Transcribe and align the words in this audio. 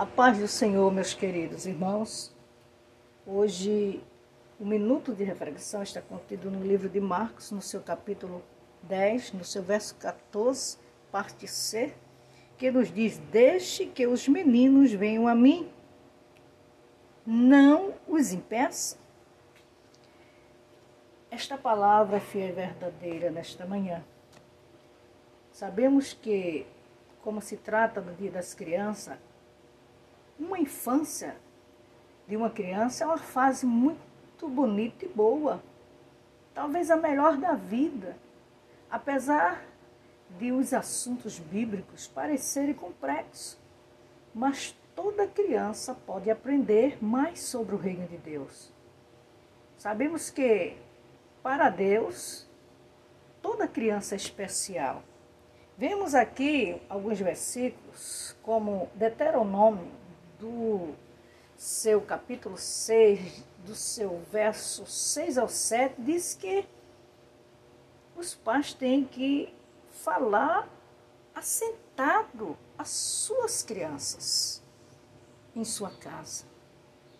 A 0.00 0.06
paz 0.06 0.38
do 0.38 0.48
Senhor, 0.48 0.90
meus 0.90 1.12
queridos 1.12 1.66
irmãos. 1.66 2.34
Hoje, 3.26 4.02
o 4.58 4.64
minuto 4.64 5.12
de 5.12 5.24
reflexão 5.24 5.82
está 5.82 6.00
contido 6.00 6.50
no 6.50 6.64
livro 6.66 6.88
de 6.88 6.98
Marcos, 6.98 7.50
no 7.50 7.60
seu 7.60 7.82
capítulo 7.82 8.42
10, 8.84 9.34
no 9.34 9.44
seu 9.44 9.62
verso 9.62 9.94
14, 9.96 10.78
parte 11.12 11.46
C, 11.46 11.94
que 12.56 12.70
nos 12.70 12.90
diz: 12.90 13.18
Deixe 13.30 13.84
que 13.84 14.06
os 14.06 14.26
meninos 14.26 14.90
venham 14.90 15.28
a 15.28 15.34
mim, 15.34 15.70
não 17.26 17.92
os 18.08 18.32
impeça. 18.32 18.96
Esta 21.30 21.58
palavra 21.58 22.16
é 22.16 22.20
fiel 22.20 22.48
e 22.48 22.52
verdadeira 22.52 23.30
nesta 23.30 23.66
manhã. 23.66 24.02
Sabemos 25.52 26.14
que, 26.14 26.66
como 27.20 27.42
se 27.42 27.58
trata 27.58 28.00
do 28.00 28.14
Dia 28.14 28.30
das 28.30 28.54
Crianças, 28.54 29.18
uma 30.40 30.58
infância 30.58 31.36
de 32.26 32.36
uma 32.36 32.48
criança 32.48 33.04
é 33.04 33.06
uma 33.06 33.18
fase 33.18 33.66
muito 33.66 34.48
bonita 34.48 35.04
e 35.04 35.08
boa, 35.08 35.62
talvez 36.54 36.90
a 36.90 36.96
melhor 36.96 37.36
da 37.36 37.54
vida, 37.54 38.16
apesar 38.90 39.62
de 40.38 40.50
os 40.50 40.72
assuntos 40.72 41.38
bíblicos 41.38 42.06
parecerem 42.06 42.72
complexos. 42.72 43.58
Mas 44.34 44.76
toda 44.94 45.26
criança 45.26 45.94
pode 46.06 46.30
aprender 46.30 47.02
mais 47.04 47.40
sobre 47.40 47.74
o 47.74 47.78
reino 47.78 48.06
de 48.06 48.16
Deus. 48.16 48.72
Sabemos 49.76 50.30
que, 50.30 50.76
para 51.42 51.68
Deus, 51.68 52.46
toda 53.42 53.66
criança 53.66 54.14
é 54.14 54.16
especial. 54.16 55.02
Vemos 55.76 56.14
aqui 56.14 56.80
alguns 56.88 57.18
versículos, 57.18 58.36
como 58.42 58.88
Deuteronômio 58.94 60.00
do 60.40 60.94
seu 61.56 62.00
capítulo 62.00 62.56
6, 62.56 63.44
do 63.66 63.74
seu 63.74 64.22
verso 64.32 64.86
6 64.86 65.36
ao 65.36 65.48
7, 65.48 65.94
diz 65.98 66.34
que 66.34 66.66
os 68.16 68.34
pais 68.34 68.72
têm 68.72 69.04
que 69.04 69.54
falar 69.90 70.68
assentado 71.34 72.56
às 72.78 72.88
suas 72.88 73.62
crianças 73.62 74.62
em 75.54 75.64
sua 75.64 75.90
casa. 75.90 76.44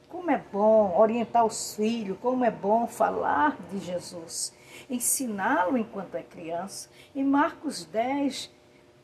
Como 0.08 0.30
é 0.30 0.38
bom 0.38 0.98
orientar 0.98 1.44
os 1.44 1.74
filhos, 1.74 2.18
como 2.20 2.44
é 2.44 2.50
bom 2.50 2.86
falar 2.86 3.56
de 3.70 3.78
Jesus, 3.78 4.52
ensiná-lo 4.88 5.76
enquanto 5.76 6.14
é 6.16 6.22
criança. 6.22 6.88
Em 7.14 7.22
Marcos 7.22 7.84
10, 7.84 8.50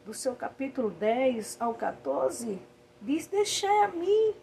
do 0.05 0.15
seu 0.15 0.35
capítulo 0.35 0.91
10 0.91 1.59
ao 1.61 1.75
14, 1.75 2.59
diz: 3.01 3.27
Deixai 3.27 3.85
a 3.85 3.89
mim, 3.89 4.35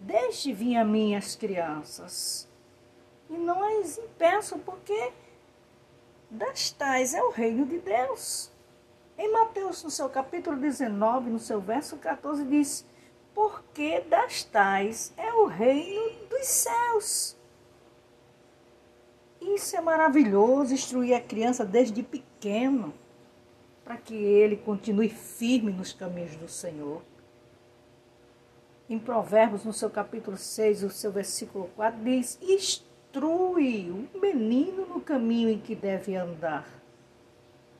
deixe 0.00 0.52
vir 0.52 0.76
a 0.76 0.84
mim 0.84 1.14
as 1.14 1.36
crianças, 1.36 2.48
e 3.28 3.34
não 3.34 3.62
as 3.80 3.98
impeçam, 3.98 4.58
porque 4.58 5.12
das 6.30 6.70
tais 6.70 7.14
é 7.14 7.22
o 7.22 7.30
reino 7.30 7.66
de 7.66 7.78
Deus. 7.78 8.50
Em 9.16 9.30
Mateus, 9.32 9.84
no 9.84 9.90
seu 9.90 10.08
capítulo 10.08 10.56
19, 10.56 11.30
no 11.30 11.38
seu 11.38 11.60
verso 11.60 11.96
14, 11.96 12.44
diz: 12.44 12.84
Porque 13.32 14.00
das 14.00 14.42
tais 14.44 15.12
é 15.16 15.32
o 15.32 15.46
reino 15.46 16.26
dos 16.28 16.46
céus. 16.46 17.36
Isso 19.40 19.76
é 19.76 19.80
maravilhoso, 19.80 20.72
instruir 20.72 21.14
a 21.14 21.20
criança 21.20 21.64
desde 21.64 22.02
pequeno 22.02 22.94
para 23.84 23.96
que 23.96 24.14
ele 24.14 24.56
continue 24.56 25.08
firme 25.08 25.70
nos 25.70 25.92
caminhos 25.92 26.34
do 26.36 26.48
Senhor. 26.48 27.02
Em 28.88 28.98
Provérbios, 28.98 29.64
no 29.64 29.72
seu 29.72 29.90
capítulo 29.90 30.36
6, 30.36 30.82
o 30.84 30.90
seu 30.90 31.12
versículo 31.12 31.70
4, 31.76 32.02
diz: 32.02 32.38
Instrui 32.42 33.90
o 33.90 34.20
menino 34.20 34.86
no 34.86 35.00
caminho 35.00 35.48
em 35.48 35.58
que 35.58 35.74
deve 35.74 36.16
andar. 36.16 36.66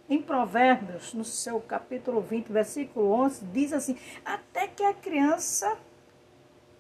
Em 0.09 0.21
Provérbios, 0.21 1.15
no 1.15 1.25
seu 1.25 1.61
capítulo 1.61 2.21
20, 2.21 2.53
versículo 2.53 3.11
11, 3.11 3.45
diz 3.47 3.73
assim: 3.73 3.97
Até 4.25 4.67
que 4.67 4.83
a 4.83 4.93
criança 4.93 5.77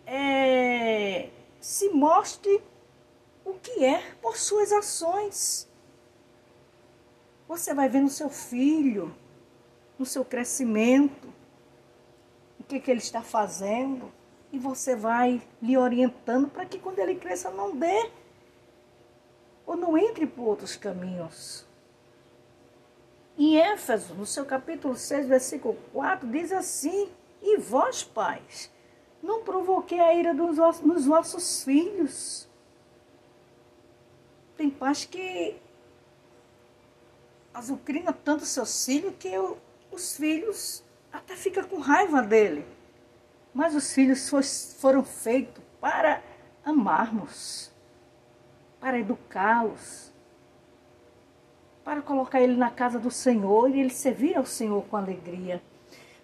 é, 0.06 1.30
se 1.60 1.88
mostre 1.88 2.62
o 3.44 3.54
que 3.54 3.84
é 3.84 4.02
por 4.20 4.36
suas 4.36 4.72
ações. 4.72 5.68
Você 7.54 7.72
vai 7.72 7.88
ver 7.88 8.00
no 8.00 8.10
seu 8.10 8.28
filho, 8.28 9.14
no 9.96 10.04
seu 10.04 10.24
crescimento, 10.24 11.32
o 12.58 12.64
que, 12.64 12.80
que 12.80 12.90
ele 12.90 12.98
está 12.98 13.22
fazendo, 13.22 14.10
e 14.50 14.58
você 14.58 14.96
vai 14.96 15.40
lhe 15.62 15.78
orientando 15.78 16.48
para 16.48 16.66
que 16.66 16.80
quando 16.80 16.98
ele 16.98 17.14
cresça 17.14 17.52
não 17.52 17.76
dê 17.76 18.10
ou 19.64 19.76
não 19.76 19.96
entre 19.96 20.26
por 20.26 20.48
outros 20.48 20.74
caminhos. 20.74 21.64
Em 23.38 23.56
Éfeso, 23.56 24.14
no 24.14 24.26
seu 24.26 24.44
capítulo 24.44 24.96
6, 24.96 25.28
versículo 25.28 25.76
4, 25.92 26.26
diz 26.26 26.50
assim: 26.50 27.08
E 27.40 27.56
vós, 27.58 28.02
pais, 28.02 28.68
não 29.22 29.44
provoquei 29.44 30.00
a 30.00 30.12
ira 30.12 30.34
dos 30.34 30.56
vossos, 31.06 31.62
filhos. 31.62 32.48
Tem 34.56 34.68
pais 34.68 35.04
que 35.04 35.62
azucrina 37.54 38.12
tanto 38.12 38.44
seus 38.44 38.84
filhos 38.84 39.14
que 39.18 39.28
eu, 39.28 39.56
os 39.92 40.16
filhos 40.16 40.82
até 41.12 41.36
ficam 41.36 41.62
com 41.64 41.78
raiva 41.78 42.20
dele. 42.20 42.66
Mas 43.54 43.76
os 43.76 43.92
filhos 43.92 44.28
foram 44.80 45.04
feitos 45.04 45.62
para 45.80 46.20
amarmos, 46.64 47.70
para 48.80 48.98
educá-los, 48.98 50.12
para 51.84 52.02
colocar 52.02 52.40
ele 52.40 52.56
na 52.56 52.70
casa 52.70 52.98
do 52.98 53.10
Senhor 53.10 53.70
e 53.70 53.78
ele 53.78 53.90
servir 53.90 54.36
ao 54.36 54.44
Senhor 54.44 54.82
com 54.86 54.96
alegria. 54.96 55.62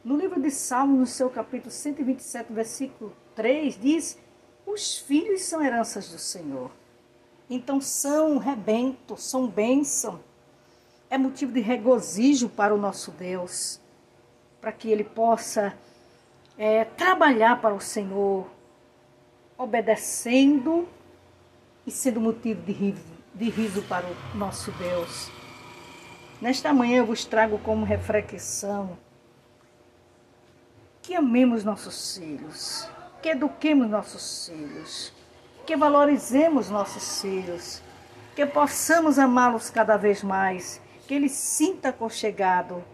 No 0.03 0.17
livro 0.17 0.41
de 0.41 0.51
Salmos, 0.51 0.99
no 0.99 1.07
seu 1.07 1.31
capítulo 1.31 1.71
127, 1.71 2.53
versículo 2.53 3.15
3, 3.37 3.79
diz: 3.79 4.19
Os 4.67 4.99
filhos 4.99 5.43
são 5.43 5.63
heranças 5.63 6.09
do 6.11 6.19
Senhor. 6.19 6.73
Então 7.49 7.81
são 7.81 8.39
rebento, 8.39 9.17
são 9.17 9.47
bênção 9.47 10.21
é 11.11 11.19
motivo 11.19 11.53
de 11.53 11.61
regozijo 11.61 12.49
para 12.49 12.73
o 12.73 12.79
nosso 12.79 13.11
Deus, 13.11 13.81
para 14.61 14.71
que 14.71 14.89
ele 14.89 15.03
possa 15.03 15.77
é, 16.57 16.85
trabalhar 16.85 17.61
para 17.61 17.75
o 17.75 17.81
Senhor, 17.81 18.49
obedecendo 19.59 20.89
e 21.85 21.91
sendo 21.91 22.21
motivo 22.21 22.63
de 22.63 22.73
riso, 22.73 23.13
de 23.35 23.51
riso 23.51 23.83
para 23.83 24.07
o 24.07 24.39
nosso 24.39 24.71
Deus. 24.73 25.29
Nesta 26.41 26.73
manhã 26.73 26.99
eu 26.99 27.07
vos 27.07 27.25
trago 27.25 27.59
como 27.59 27.85
reflexão 27.85 28.97
que 31.03 31.15
amemos 31.17 31.65
nossos 31.65 32.17
filhos, 32.17 32.89
que 33.21 33.31
eduquemos 33.31 33.91
nossos 33.91 34.47
filhos, 34.47 35.13
que 35.67 35.77
valorizemos 35.77 36.71
nossos 36.71 37.21
filhos, 37.21 37.83
que 38.37 38.47
possamos 38.47 39.19
amá-los 39.19 39.71
cada 39.71 39.97
vez 39.97 40.23
mais 40.23 40.81
que 41.11 41.15
ele 41.17 41.29
sinta 41.29 41.89
aconchegado 41.89 42.85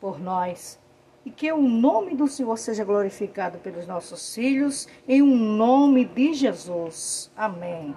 por 0.00 0.20
nós 0.20 0.78
e 1.26 1.32
que 1.32 1.50
o 1.50 1.60
nome 1.60 2.14
do 2.14 2.28
Senhor 2.28 2.56
seja 2.56 2.84
glorificado 2.84 3.58
pelos 3.58 3.88
nossos 3.88 4.32
filhos, 4.32 4.86
em 5.08 5.20
um 5.20 5.34
nome 5.34 6.04
de 6.04 6.32
Jesus. 6.32 7.28
Amém. 7.36 7.92